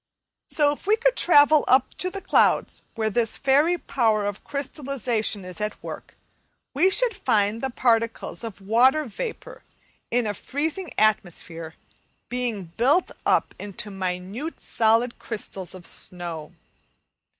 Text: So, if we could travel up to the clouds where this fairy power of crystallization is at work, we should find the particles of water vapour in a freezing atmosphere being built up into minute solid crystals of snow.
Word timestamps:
So, 0.49 0.71
if 0.71 0.87
we 0.87 0.95
could 0.95 1.15
travel 1.15 1.63
up 1.67 1.93
to 1.99 2.09
the 2.09 2.21
clouds 2.21 2.81
where 2.95 3.11
this 3.11 3.37
fairy 3.37 3.77
power 3.77 4.25
of 4.25 4.43
crystallization 4.43 5.45
is 5.45 5.61
at 5.61 5.83
work, 5.83 6.15
we 6.73 6.89
should 6.89 7.13
find 7.15 7.61
the 7.61 7.69
particles 7.69 8.43
of 8.43 8.61
water 8.61 9.05
vapour 9.05 9.61
in 10.09 10.25
a 10.25 10.33
freezing 10.33 10.89
atmosphere 10.97 11.75
being 12.29 12.65
built 12.77 13.11
up 13.27 13.53
into 13.59 13.91
minute 13.91 14.59
solid 14.59 15.19
crystals 15.19 15.75
of 15.75 15.85
snow. 15.85 16.51